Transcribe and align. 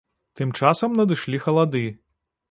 Тым 0.39 0.53
часам 0.61 0.95
надышлі 0.99 1.41
халады. 1.45 1.83